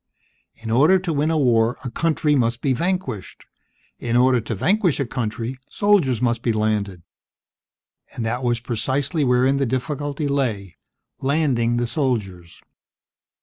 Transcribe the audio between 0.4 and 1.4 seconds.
In order to win a